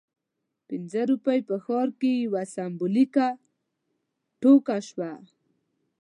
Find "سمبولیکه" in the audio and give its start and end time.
2.55-3.27